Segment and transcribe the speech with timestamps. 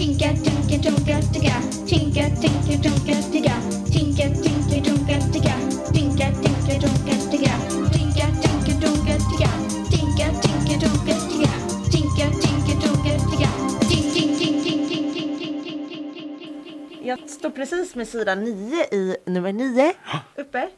[0.00, 1.56] Tinka, tinka, tunka, ticka.
[1.88, 3.54] Tinka, tinka, tunka, ticka.
[3.92, 5.54] Tinka, tinka, tunka, ticka.
[5.94, 7.54] Tinka, tinka, tunka, ticka.
[7.92, 9.50] Tinka, tinka, tunka, ticka.
[9.92, 11.52] Tinka, tinka, tunka, ticka.
[11.92, 13.50] Tinka, tinka, tunka, ticka.
[13.90, 17.06] Ting, ting, ting, ting, ting, ting, ting, ting, ting, ting.
[17.06, 19.92] Jag står precis med sida 9 i nummer 9
[20.36, 20.68] uppe.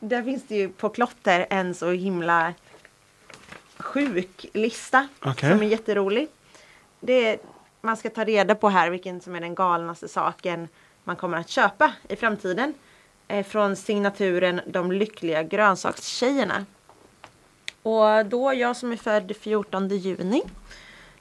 [0.00, 2.54] Där finns det ju på klotter en så himla
[3.78, 5.50] sjuk lista Okej.
[5.50, 6.28] som är jätterolig.
[7.00, 7.38] Det är,
[7.80, 10.68] man ska ta reda på här vilken som är den galnaste saken
[11.04, 12.74] man kommer att köpa i framtiden.
[13.28, 16.66] Eh, från signaturen De lyckliga grönsakstjejerna.
[17.82, 20.42] Och då jag som är född 14 juni.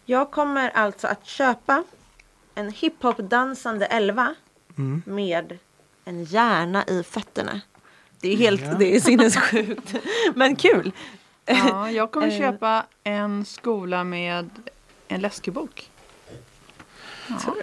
[0.05, 1.83] Jag kommer alltså att köpa
[2.55, 4.35] en hiphop-dansande elva
[4.77, 5.01] Mm.
[5.05, 5.57] med
[6.05, 7.61] en hjärna i fötterna.
[8.21, 8.73] Det är helt, Ja.
[8.79, 9.95] det är sinnessjukt.
[10.35, 10.91] Men kul!
[11.45, 12.37] Ja, jag kommer Eh.
[12.37, 14.49] köpa en skola med
[15.07, 15.89] en läskebok.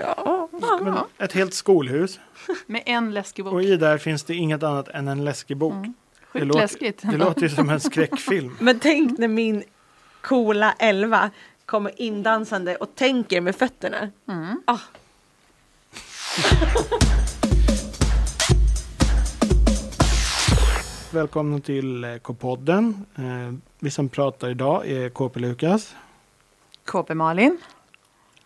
[0.00, 0.48] Ja.
[0.82, 2.20] Men ett helt skolhus
[2.66, 3.52] Med en läskebok.
[3.52, 5.72] och i där finns det inget annat än en läskig bok.
[5.72, 5.94] Mm.
[6.32, 7.10] Det låter-.
[7.10, 8.56] Det låter ju som en skräckfilm.
[8.60, 9.64] Men tänk när min
[10.20, 11.30] coola elva
[11.66, 14.10] kommer indansande och tänker med fötterna.
[14.28, 14.62] Mm.
[14.64, 14.78] Ah.
[21.10, 23.06] Välkomna till eh, K-podden.
[23.16, 25.94] Eh, Vi som pratar idag är KP Lukas.
[26.84, 27.58] KP Malin.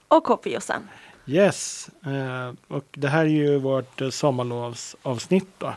[0.08, 0.88] Och KP Jossan.
[1.26, 5.74] Yes, eh, och det här är ju vårt eh, sommarlovsavsnitt då.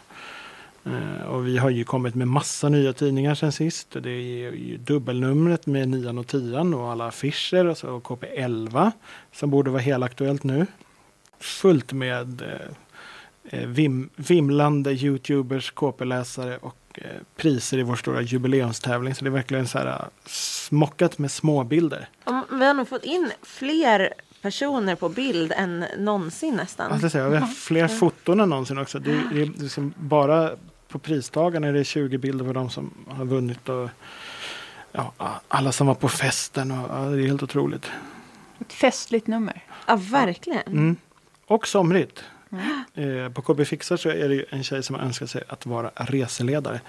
[0.85, 3.88] Eh, Och vi har ju kommit med massa nya tidningar sen sist.
[3.91, 8.91] Det är ju dubbelnumret med nian och tian och alla affischer och så KP11
[9.31, 10.66] som borde vara helt aktuellt nu.
[11.39, 19.16] Fullt med eh, eh vim, vimlande Youtubers, KP-läsare och eh, priser i vår stora jubileumstävling.
[19.16, 22.09] Så det är verkligen så här eh, smockat med småbilder.
[22.50, 24.13] Vi har nog fått in fler
[24.44, 26.88] personer på bild än någonsin nästan.
[26.89, 29.00] Jag ska säga, vi har fler foton än någonsin också.
[29.00, 30.52] Det, är- det är liksom bara
[30.88, 33.69] på pristagarna är det 20 bilder på de som har vunnit.
[33.69, 33.90] Och,
[34.91, 35.13] ja,
[35.47, 36.72] alla som var på festen.
[36.72, 37.85] Och, ja, det är helt otroligt.
[38.59, 39.63] Ett festligt nummer.
[39.88, 40.62] Ja, verkligen.
[40.68, 40.95] Mm.
[41.47, 42.23] Och somrigt.
[42.94, 45.91] Eh, på KB Fixar så är det en tjej som har önskat sig att vara
[45.95, 46.81] reseledare.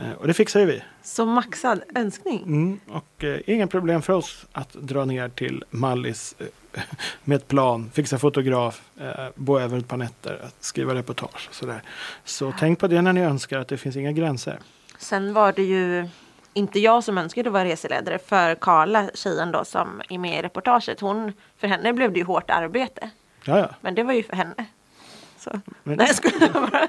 [0.00, 0.82] Eh, och det fixar ju vi.
[1.02, 2.42] Så maxad önskning.
[2.42, 2.80] Mm.
[2.88, 6.80] Och eh, inga problem för oss att dra ner till Mallis eh,
[7.24, 11.82] med ett plan, fixa fotograf, eh, bo över ett par nätter, skriva reportage och sådär.
[12.24, 14.58] Så tänk på det när ni önskar att det finns inga gränser.
[14.98, 16.08] Sen var det ju
[16.54, 20.42] inte jag som önskade att vara reseledare för Karla, tjejen då som är med i
[20.42, 21.00] reportaget.
[21.00, 23.10] Hon, för henne blev det ju hårt arbete.
[23.44, 23.68] Ja, ja.
[23.80, 24.66] Men det var ju för henne.
[25.40, 25.60] Så.
[25.82, 26.88] Men Nej, jag skojar bara.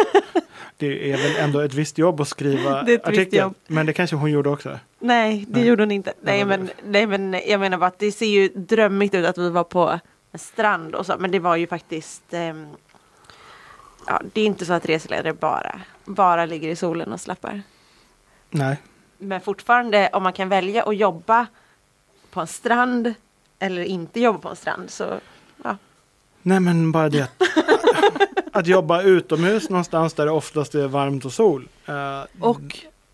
[0.76, 3.38] det är väl ändå ett visst jobb att skriva Det är ett visst artikel.
[3.38, 3.54] jobb.
[3.66, 4.78] Men det kanske hon gjorde också.
[4.98, 5.68] Nej, det Nej.
[5.68, 6.12] gjorde hon inte.
[6.20, 9.50] Nej men, nej, men jag menar bara att det ser ju drömmigt ut att vi
[9.50, 10.00] var på
[10.32, 11.14] en strand och så.
[11.18, 12.66] Men det var ju faktiskt ehm,
[14.06, 17.62] Ja, det är inte så att reseledare bara, bara ligger i solen och slappar.
[18.50, 18.76] Nej.
[19.18, 21.46] Men fortfarande om man kan välja att jobba
[22.30, 23.14] på en strand
[23.58, 25.20] eller inte jobba på en strand så.
[26.42, 27.42] Nej men bara det att,
[28.52, 31.68] att jobba utomhus någonstans där det oftast är varmt och sol.
[31.86, 31.94] Eh,
[32.40, 32.60] Och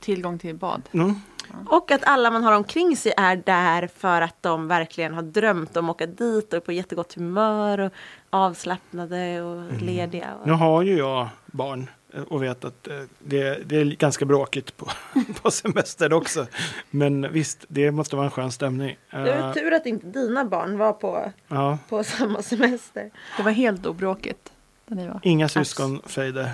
[0.00, 0.82] tillgång till bad.
[0.92, 1.20] mm,
[1.66, 5.76] Och att alla man har omkring sig är där för att de verkligen har drömt
[5.76, 7.92] om att åka dit och är på jättegott humör och
[8.30, 10.34] avslappnade och lediga.
[10.34, 10.46] Och...
[10.46, 14.76] Nu har ju jag barn eh, och vet att eh, det, det är ganska bråkigt
[14.76, 14.88] på,
[15.42, 16.46] på semester också.
[16.90, 18.96] Men visst, det måste vara en skön stämning.
[19.10, 23.10] Det var Eh, tur att inte dina barn var på, ja, på samma semester.
[23.36, 24.52] Det var helt obråkigt.
[24.86, 25.20] Där ni var.
[25.22, 26.50] inga syskonfejder.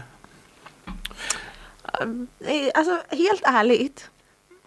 [2.01, 4.11] Eh, Alltså helt ärligt.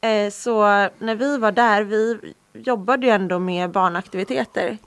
[0.06, 0.62] Eh, Så
[1.00, 4.78] när vi var där, vi jobbade ju ändå med barnaktiviteter.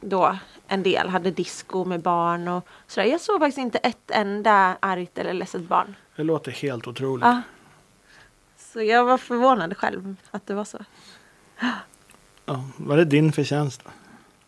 [0.00, 0.38] Då
[0.68, 3.08] en del hade disco med barn och sådär.
[3.08, 5.94] Jag såg faktiskt inte ett enda argt eller ledset barn.
[6.16, 7.24] Det låter helt otroligt.
[7.24, 7.42] Ja.
[8.56, 10.78] Så jag var förvånad själv att det var så.
[12.44, 13.82] Ja, var det din förtjänst?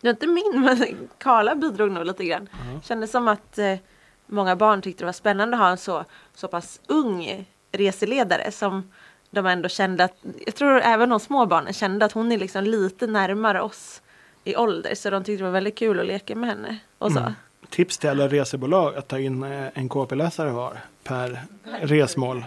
[0.01, 2.49] Det var inte min, men Karla bidrog nog lite grann.
[2.83, 3.79] Kändes som att eh,
[4.27, 6.05] många barn tyckte det var spännande att ha en så,
[6.35, 8.91] så pass ung reseledare som
[9.31, 10.15] de ändå kände att,
[10.47, 14.03] jag tror även de små barnen kände att hon är liksom lite närmare oss
[14.45, 14.95] i ålder.
[14.95, 16.79] Så de tyckte det var väldigt kul att leka med henne.
[16.99, 17.19] Och så.
[17.19, 17.33] Mm.
[17.71, 21.41] Tips till alla resebolag att ta in eh, en KP-läsare var per
[21.81, 22.45] resmål.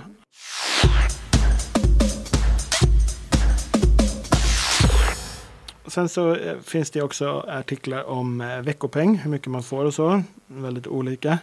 [5.87, 9.93] Sen så eh, finns det också artiklar om eh, veckopeng, hur mycket man får och
[9.93, 10.23] så.
[10.47, 11.39] Väldigt olika.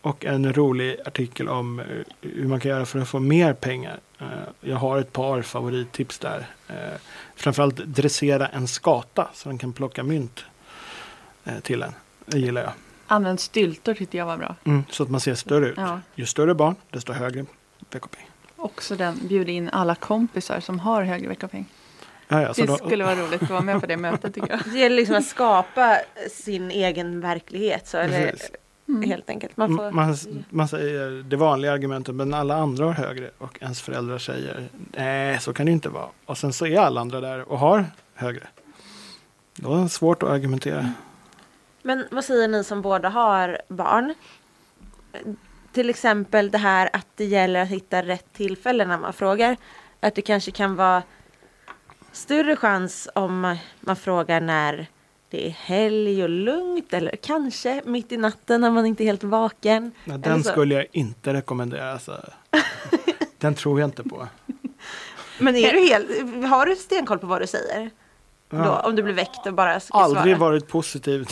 [0.00, 1.82] Och en rolig artikel om
[2.20, 4.00] hur man kan göra för att få mer pengar.
[4.32, 6.46] Eh, Jag har ett par favorittips där.
[6.68, 6.74] Eh,
[7.36, 10.44] Framförallt dressera en skata så den kan plocka mynt.
[11.44, 11.92] eh, till en.
[12.26, 12.72] Det gillar jag.
[13.06, 14.54] Använd styltor tyckte jag var bra.
[14.64, 15.74] Mm, så att man ser större ut.
[15.76, 16.00] Ja.
[16.14, 17.44] Ju större barn, desto högre
[17.90, 18.30] veckopeng.
[18.56, 21.66] Också den, bjud in alla kompisar som har högre veckopeng.
[22.28, 24.60] Ja, ja, Det då, skulle vara roligt att vara med på det mötet tycker jag.
[24.72, 25.98] Det gäller liksom att skapa
[26.30, 27.86] sin egen verklighet.
[27.88, 28.50] Så, eller, Precis.
[28.86, 29.56] Helt enkelt.
[29.56, 30.16] Man får, man,
[30.50, 35.40] man säger det vanliga argumentet, men alla andra har högre och ens föräldrar säger nej,
[35.40, 36.08] så kan det inte vara.
[36.26, 38.48] Och sen så är alla andra där och har högre.
[39.54, 40.92] Då är det svårt att argumentera.
[41.82, 44.14] Men vad säger ni som båda har barn?
[45.72, 49.56] Till exempel det här att det gäller att hitta rätt tillfälle när man frågar.
[50.00, 51.02] Att det kanske kan vara
[52.12, 54.86] större chans om man frågar när
[55.34, 59.24] det är helg och lugnt eller kanske mitt i natten när man inte är helt
[59.24, 59.92] vaken.
[60.04, 60.50] Eller den så.
[60.50, 61.92] skulle jag inte rekommendera.
[61.92, 62.20] Alltså.
[63.38, 64.28] Den tror jag inte på.
[65.38, 66.08] Men är du helt,
[66.50, 67.90] har du stenkoll på vad du säger?
[68.50, 68.80] Då, Ja.
[68.80, 70.50] om du blir väckt och bara ska Aldrig svara?
[70.50, 71.26] varit positiv.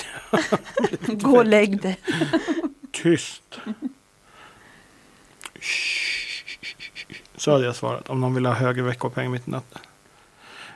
[1.06, 1.98] Gå och lägg dig.
[2.92, 3.60] Tyst.
[7.36, 9.80] Så hade jag svarat om någon vill ha högre veckopeng mitt i natten.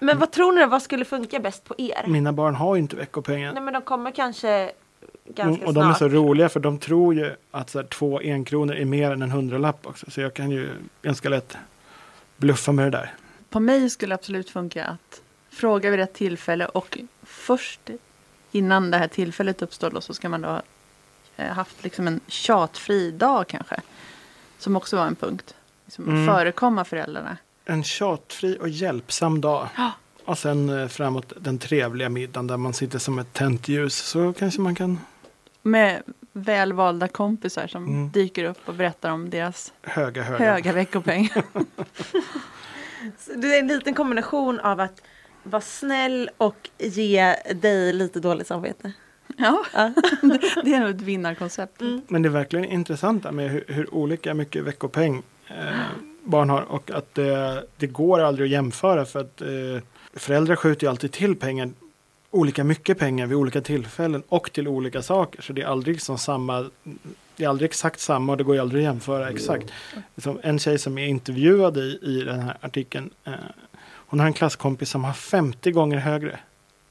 [0.01, 2.05] Men vad tror ni, vad skulle funka bäst på er?
[2.07, 3.55] Mina barn har ju inte veckopengen.
[3.55, 4.73] Nej men de kommer kanske
[5.25, 8.21] ganska Och, och de är så roliga för de tror ju att så här, två
[8.21, 10.11] enkronor är mer än en hundralapp också.
[10.11, 10.71] Så jag kan ju
[11.03, 11.57] ganska lätt
[12.37, 13.15] bluffa med det där.
[13.51, 17.91] På mig skulle det absolut funka att fråga vid rätt tillfälle och först
[18.53, 20.63] innan det här tillfället uppstår då, så ska man då ha
[21.37, 23.81] eh, haft liksom en tjatfri dag kanske.
[24.59, 25.55] Som också var en punkt.
[25.85, 26.27] Liksom Mm.
[26.27, 27.37] Förekomma föräldrarna.
[27.67, 29.69] En tjatfri och hjälpsam dag.
[29.77, 29.93] Ja.
[30.25, 33.97] Och sen eh, framåt den trevliga middagen där man sitter som ett tänt ljus.
[33.97, 34.99] Så kanske man kan
[35.63, 36.03] Med
[36.33, 38.11] välvalda kompisar som Mm.
[38.11, 40.53] dyker upp och berättar om deras höga höga.
[40.53, 41.29] höga veckopeng.
[43.37, 45.03] Det är en liten kombination av att
[45.43, 48.93] vara snäll och ge dig lite dåligt samvete.
[49.37, 49.93] ja, Ja.
[50.65, 51.81] det är nog ett vinnarkoncept.
[51.81, 52.01] Mm.
[52.09, 55.81] Men det är verkligen intressant med hur, hur olika mycket veckopeng eh,
[56.27, 56.63] barn har.
[56.63, 59.83] Och att det, det går aldrig att jämföra för att eh,
[60.15, 61.71] föräldrar skjuter ju alltid till pengar.
[62.31, 65.43] Olika mycket pengar vid olika tillfällen och till olika saker.
[65.43, 66.71] Så det är aldrig som samma
[67.37, 69.73] det är aldrig exakt samma och det går ju aldrig att jämföra exakt.
[70.17, 73.11] Som en tjej som är intervjuad i, i den här artikeln.
[73.25, 73.33] Eh,
[73.83, 76.39] hon har en klasskompis som har 50 gånger högre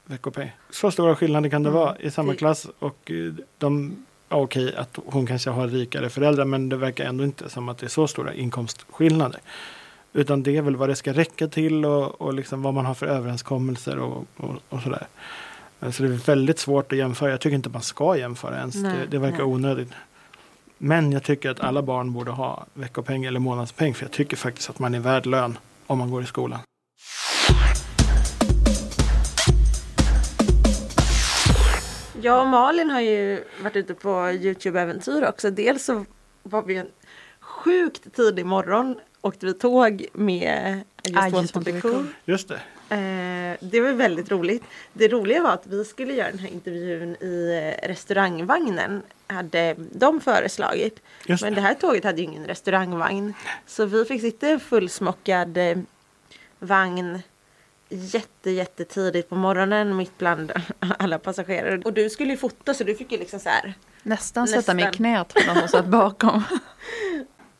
[0.04, 0.50] veckopeng.
[0.70, 2.66] Så stora skillnader kan det Mm, vara i samma klass.
[2.78, 3.96] Och eh, de,
[4.28, 7.86] okej att hon kanske har rikare föräldrar men det verkar ändå inte som att det
[7.86, 9.40] är så stora inkomstskillnader.
[10.12, 12.94] Utan det är väl vad det ska räcka till och, och liksom vad man har
[12.94, 15.06] för överenskommelser och, och, och sådär.
[15.80, 17.30] Eh, Så det är väldigt svårt att jämföra.
[17.30, 18.74] Jag tycker inte man ska jämföra ens.
[18.74, 19.46] Nej, det, det verkar nej.
[19.46, 19.88] onödigt.
[20.78, 23.94] Men jag tycker att alla barn borde ha veckopeng eller månadspeng.
[23.94, 26.58] För jag tycker faktiskt att man är värd lön om man går i skolan.
[32.20, 35.50] Jag och Malin har ju varit ute på Youtube-äventyr också.
[35.50, 36.04] Dels så
[36.42, 36.90] var vi en
[37.40, 38.96] sjukt tidig morgon
[39.26, 42.06] åkte vi tåg med Just I Want just to want be to be cool.
[42.24, 42.60] Just det.
[42.88, 44.64] Eh, det var väldigt roligt.
[44.92, 49.02] Det roliga var att vi skulle göra den här intervjun i eh, restaurangvagnen.
[49.26, 51.00] Hade de föreslagit.
[51.26, 51.60] Just Men det.
[51.60, 53.34] det här tåget hade ju ingen restaurangvagn.
[53.66, 55.76] Så vi fick sitta i en fullsmockad eh,
[56.58, 57.22] vagn
[57.88, 60.52] jätte, jättetidigt på morgonen mitt bland
[60.98, 61.82] alla passagerare.
[61.84, 63.74] Och du skulle ju fota så du fick ju liksom så här.
[64.02, 66.42] Nästan sätta mig i knät på någon som satt bakom.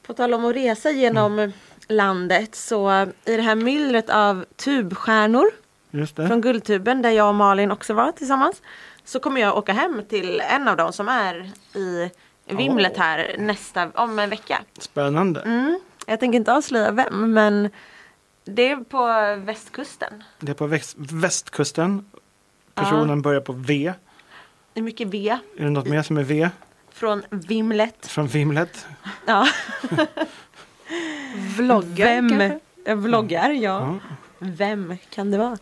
[0.07, 1.53] På tal om att resa genom
[1.89, 5.51] landet så i det här myllret av tubstjärnor
[5.91, 6.27] Just det.
[6.27, 8.63] från Guldtuben där jag och Malin också var tillsammans.
[9.05, 12.11] Så kommer jag åka hem till en av dem som är i
[12.47, 14.63] vimlet här nästa, om en vecka.
[14.79, 15.41] Spännande.
[15.41, 15.81] Mm.
[16.07, 17.71] Jag tänker inte avslöja vem men
[18.47, 19.07] det är på
[19.45, 20.25] västkusten.
[20.41, 22.11] Det är på väst, västkusten.
[22.75, 23.93] Personen börjar på V.
[24.73, 26.51] Det är mycket V Är det något mer som är V?
[26.91, 28.07] från vimlet.
[28.07, 28.87] Från Vimlet?
[29.27, 29.47] Ja.
[31.57, 32.61] Vloggar Vem kanske?
[32.85, 33.61] Jag vloggar, ja.
[33.61, 33.99] Ja.
[34.39, 35.59] Vem kan det vara?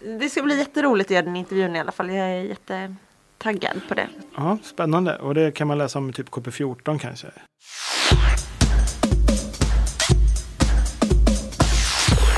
[0.00, 2.10] Det ska bli jätteroligt att göra den intervjun i alla fall.
[2.10, 4.08] Jag är jättetaggad på det.
[4.36, 5.18] ja, spännande.
[5.18, 7.26] Och det kan man läsa om i typ KP14 kanske.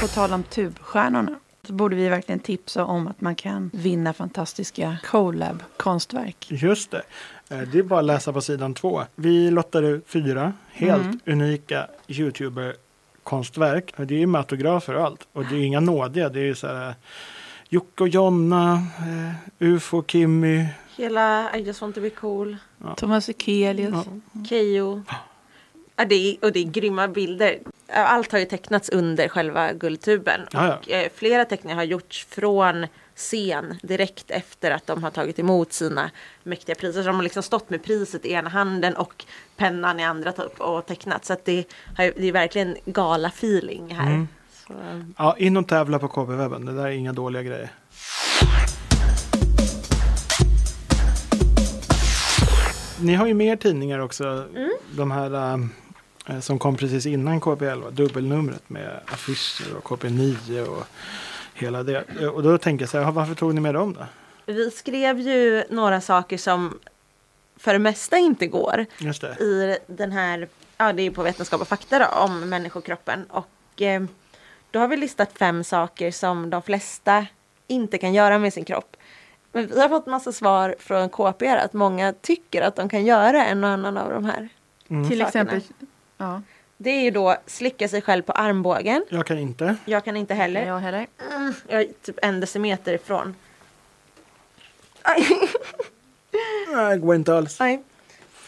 [0.08, 4.96] På tal om tubstjärnorna så borde vi verkligen tipsa om att man kan vinna fantastiska
[5.04, 6.46] collab-konstverk.
[6.50, 7.02] Just det.
[7.48, 9.02] Eh, Det är bara att läsa på sidan två.
[9.14, 11.20] Vi lottade ut fyra helt Mm.
[11.26, 13.94] unika YouTuber-konstverk.
[13.96, 15.28] Det är ju med autografer och allt.
[15.32, 16.28] Och det är inga nådiga.
[16.28, 16.94] Det är ju så här
[17.68, 20.66] Jocke och Jonna, eh, UFO, Kimmy.
[20.96, 22.56] Hela I just want to be cool.
[22.96, 23.94] Thomas Ekelius.
[24.32, 24.44] Ja.
[24.48, 25.02] Keyyo.
[25.96, 27.58] Ja, det är, och det är grymma bilder.
[27.92, 30.40] Allt har ju tecknats under själva Guldtuben.
[30.50, 30.76] Ja, ja.
[30.76, 35.72] Och, eh, flera teckningar har gjorts från scen direkt efter att de har tagit emot
[35.72, 36.10] sina
[36.42, 37.02] mäktiga priser.
[37.02, 39.24] Så de har liksom stått med priset i ena handen och
[39.56, 41.24] pennan i andra typ och tecknat.
[41.24, 41.64] Så det,
[41.96, 44.06] har, det är verkligen gala-feeling här.
[44.06, 44.28] Mm.
[44.52, 44.72] Så,
[45.18, 46.66] Ja, in och tävla på KB-webben.
[46.66, 47.70] Det där är inga dåliga grejer.
[53.00, 54.44] Ni har ju mer tidningar också.
[54.96, 55.58] De här äh,
[56.40, 57.90] som kom precis innan KP11.
[57.90, 60.86] Dubbelnumret med affischer och KP9 och
[61.54, 62.04] hela det.
[62.20, 64.06] Eh, Och då tänker jag så här, varför tog ni med dem då?
[64.52, 66.78] vi skrev ju några saker som
[67.56, 68.86] för det mesta inte går.
[68.98, 69.40] Just det.
[69.40, 73.24] i den här, ja det är på Vetenskap och fakta då, om människokroppen.
[73.24, 74.02] Och eh,
[74.70, 77.26] då har vi listat fem saker som de flesta
[77.66, 78.96] inte kan göra med sin kropp.
[79.52, 83.46] Men vi har fått massa svar från KP att många tycker att de kan göra
[83.46, 84.48] en och annan av de här.
[84.88, 85.08] Mm.
[85.08, 85.28] Till sakerna.
[85.28, 85.62] exempel.
[86.18, 86.42] Ja,
[86.76, 89.04] Det är ju då slicka sig själv på armbågen.
[89.08, 89.76] Jag kan inte.
[89.84, 90.66] Jag kan inte heller.
[90.66, 91.06] jag heller.
[91.32, 93.34] Mm, jag är typ en decimeter ifrån.
[95.02, 95.26] Aj,
[96.74, 97.60] Nej, det går inte alls.
[97.60, 97.82] aj.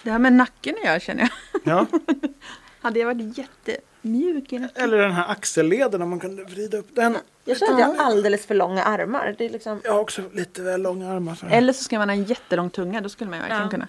[0.03, 1.31] Det här med nacken göra känner jag.
[1.65, 1.87] Ja.
[2.81, 4.83] Hade jag varit jättemjuk i nacken.
[4.85, 7.17] Eller den här axelleden om man kunde vrida upp den.
[7.45, 9.35] Jag känner att jag har alldeles för långa armar.
[9.39, 9.81] Det är liksom...
[9.85, 11.35] Jag har också lite väl långa armar.
[11.35, 11.47] Så.
[11.47, 13.69] Eller så ska man ha en jättelång tunga, då skulle man ju verkligen Ja.
[13.71, 13.89] kunna.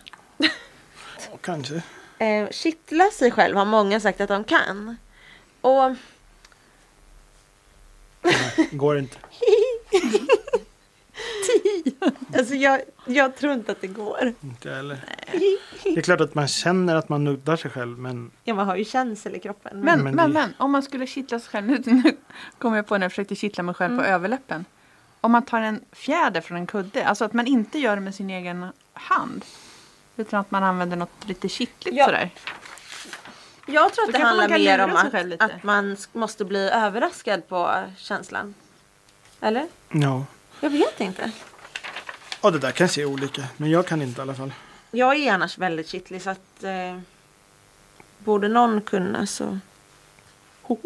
[1.31, 1.83] Ja, Kanske.
[2.21, 4.97] Eh, kittla sig själv har många sagt att de kan.
[5.61, 5.95] Och
[8.71, 9.17] Går inte.
[12.37, 14.33] alltså jag, jag tror inte att det går.
[14.41, 14.97] Inte heller.
[15.83, 18.75] Det är klart att man känner att man nuddar sig själv men Ja, man har
[18.75, 19.79] ju känsel i kroppen.
[19.79, 21.67] Men, men men, det- men, om man skulle kittla sig själv.
[21.67, 22.17] Nu, nu
[22.57, 24.65] kom jag på när jag försökte kittla mig själv på överläppen.
[25.21, 28.15] Om man tar en fjäder från en kudde, alltså att man inte gör det med
[28.15, 29.45] sin egen hand.
[30.21, 32.05] Utan att man använder något lite kittligt Ja.
[32.05, 32.29] sådär.
[33.67, 35.45] jag tror Så att det kanske man handlar kan mer om sig att, själv lite.
[35.45, 38.53] att man måste bli överraskad på känslan.
[39.41, 39.67] Eller?
[39.89, 40.25] ja.
[40.59, 41.31] Jag vet inte.
[42.41, 43.43] Ja det där kanske är olika.
[43.57, 44.53] Men jag kan inte i alla fall.
[44.91, 46.99] Jag är annars väldigt kittlig så att eh,
[48.17, 49.59] borde någon kunna så.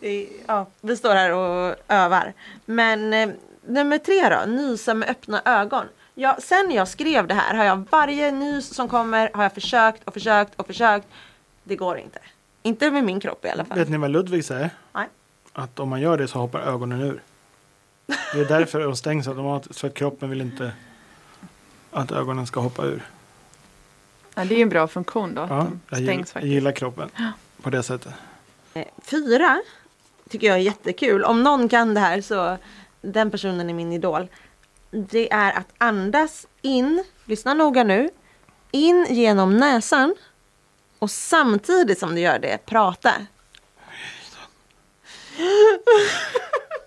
[0.00, 2.32] Det är- ja, vi står här och övar.
[2.64, 3.28] Men eh,
[3.66, 5.86] nummer tre då, nysa med öppna ögon.
[6.20, 10.04] Ja, sen jag skrev det här har jag varje nys som kommer har jag försökt
[10.04, 11.06] och försökt och försökt.
[11.64, 12.18] Det går inte.
[12.62, 13.78] Inte med min kropp i alla fall.
[13.78, 14.70] Vet ni vad Ludvig säger?
[14.92, 15.08] Nej.
[15.52, 17.22] Att om man gör det så hoppar ögonen ur.
[18.06, 19.80] Det är därför de stängs automatiskt.
[19.80, 20.72] För att kroppen vill inte
[21.90, 23.02] att ögonen ska hoppa ur.
[24.34, 25.42] Ja, det är ju en bra funktion då.
[25.42, 27.10] Att Ja, de jag, gillar, jag gillar kroppen
[27.62, 28.14] på det sättet.
[28.74, 29.62] Eh, Fyra
[30.28, 31.24] tycker jag är jättekul.
[31.24, 32.56] Om någon kan det här så
[33.00, 34.28] den personen är min idol.
[34.90, 38.10] Det är att andas in, lyssna noga nu,
[38.70, 40.14] in genom näsan
[40.98, 43.12] och samtidigt som du gör det prata.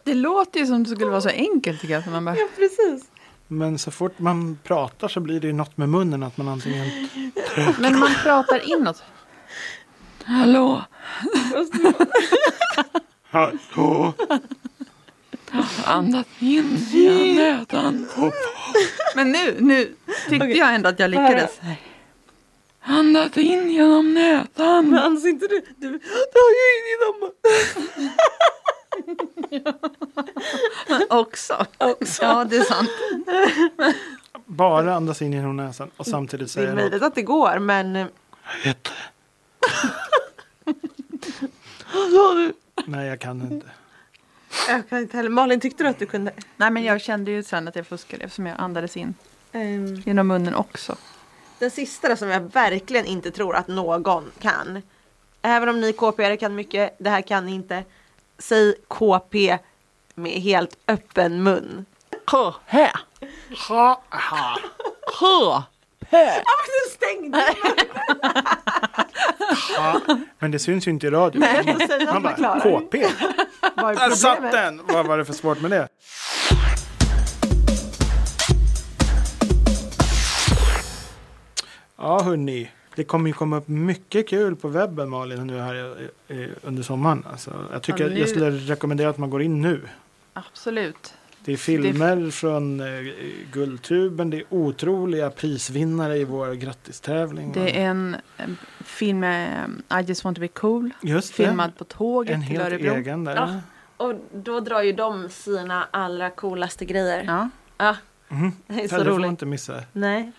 [0.03, 2.08] Det låter ju som det skulle vara så enkelt tycker jag.
[2.08, 3.12] Man bara, precis.
[3.48, 6.24] Men så fort man pratar så blir det ju något med munnen.
[6.24, 7.10] Att man antingen...
[7.79, 9.03] men man pratar inåt.
[10.24, 10.81] Hallå!
[13.29, 14.13] Hallå!
[15.86, 18.08] Andas in genom näsan.
[19.15, 19.96] Men nu, nu
[20.29, 21.60] tyckte jag ändå att jag lyckades.
[22.84, 24.89] Andas in genom näsan.
[24.89, 27.31] Men andas inte du, du drar ju in genom
[31.10, 31.65] Också.
[31.77, 32.24] också.
[32.24, 32.89] Ja, det är sant.
[34.46, 37.96] Bara andas in genom näsan och samtidigt Det är säga möjligt att det går men
[37.96, 38.08] eh,
[38.63, 38.93] Heter.
[42.86, 43.65] Nej, jag kan inte.
[44.67, 45.29] Jag kan inte heller.
[45.29, 46.31] Malin tyckte du att du kunde?
[46.58, 49.13] Nej, men jag kände ju sen att jag fuskade eftersom jag andades in
[49.51, 50.96] Ehm, genom munnen också.
[51.60, 54.81] Den sista då, som jag verkligen inte tror att någon kan.
[55.41, 57.84] Även om ni KP kan mycket, det här kan ni inte.
[58.38, 59.58] Säg KP
[60.15, 61.86] med helt öppen mun.
[62.25, 62.91] K, hä,
[63.70, 64.58] Ha, ha.
[65.20, 65.63] h,
[66.12, 67.55] Ja men du stängde!
[69.77, 70.01] ha.
[70.39, 71.39] Men det syns ju inte i radio.
[71.39, 71.77] Nej,
[72.13, 72.59] Man man bara.
[72.59, 73.05] KP.
[73.75, 74.81] Vad Där satt den!
[74.87, 75.87] Vad var det för svårt med det?
[81.97, 85.97] Ja hörni, det kommer ju komma upp mycket kul på webben Malin nu här
[86.61, 87.25] under sommaren.
[87.31, 89.81] Alltså, jag tycker Ja, nu- jag skulle rekommendera att man går in nu.
[90.33, 91.13] Absolut.
[91.45, 93.12] Det är filmer från eh,
[93.51, 97.51] Guldtuben, det är otroliga prisvinnare i vår grattistävling.
[97.51, 100.89] Det är en, en film med um, I just want to be cool.
[101.01, 101.45] Just det.
[101.45, 102.93] Filmad på tåget en till helt Örebro.
[102.95, 103.36] egen där.
[103.36, 103.60] Ja.
[103.98, 107.24] Och då drar ju de sina allra coolaste grejer.
[107.24, 107.50] Ja.
[107.77, 107.95] Ja,
[108.27, 108.51] Mhm.
[108.67, 109.29] det är så det får man roligt.
[109.29, 109.83] inte missa.
[109.93, 110.31] Nej.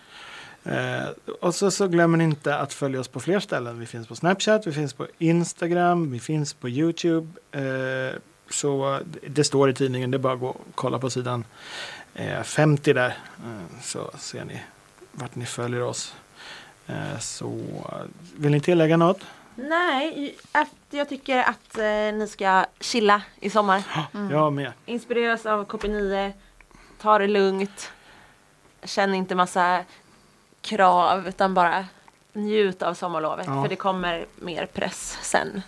[0.63, 3.79] Eh, och så, så glömmer ni inte att följa oss på fler ställen.
[3.79, 7.27] Vi finns på Snapchat, vi finns på Instagram, vi finns på Youtube.
[7.51, 8.15] Eh,
[8.49, 11.45] så det står i tidningen, det är bara att gå och kolla på sidan
[12.13, 13.17] eh, 50 där.
[13.45, 14.61] Eh, så ser ni
[15.11, 16.15] vart ni följer oss.
[16.87, 17.59] Eh, så
[18.35, 19.19] vill ni tillägga något?
[19.55, 21.83] Nej, att jag tycker att eh,
[22.13, 23.83] ni ska chilla i sommar.
[24.31, 24.71] Jag med.
[24.85, 26.31] Inspireras av KP9.
[27.01, 27.91] Ta det lugnt.
[28.83, 29.83] Känn inte massa
[30.61, 31.85] krav utan bara
[32.33, 33.45] njut av sommarlovet.
[33.47, 33.61] Ja.
[33.61, 35.61] För det kommer mer press sen.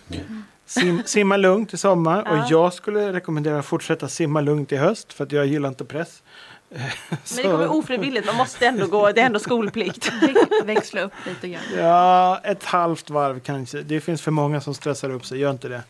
[0.66, 2.32] Sim, simma lugnt i sommar Ja.
[2.32, 5.84] och jag skulle rekommendera att fortsätta simma lugnt i höst för att jag gillar inte
[5.84, 6.22] press.
[6.68, 10.12] Men det kommer ofrivilligt, man måste ändå gå, det är ändå skolplikt.
[10.64, 11.62] Växla upp lite grann.
[11.76, 13.82] Ja, ett halvt varv kanske.
[13.82, 15.82] Det finns för många som stressar upp sig, gör inte det.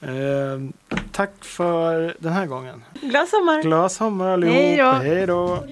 [0.00, 0.60] Eh,
[1.12, 2.84] tack för den här gången.
[3.02, 3.62] Glad sommar!
[3.62, 4.54] Glad sommar allihop.
[4.56, 4.92] Hej då.
[4.92, 5.64] Hej då.